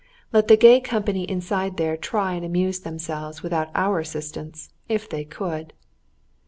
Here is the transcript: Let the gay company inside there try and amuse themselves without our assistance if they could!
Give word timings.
Let 0.33 0.47
the 0.47 0.57
gay 0.57 0.79
company 0.81 1.29
inside 1.29 1.77
there 1.77 1.95
try 1.95 2.33
and 2.33 2.43
amuse 2.43 2.79
themselves 2.79 3.43
without 3.43 3.69
our 3.75 3.99
assistance 3.99 4.73
if 4.89 5.07
they 5.07 5.23
could! 5.23 5.73